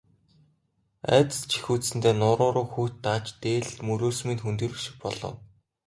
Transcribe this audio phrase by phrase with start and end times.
[1.15, 5.35] Айдас жихүүдсэндээ нуруу руу хүйт дааж, дээл мөрөөс минь хөндийрөх шиг болов.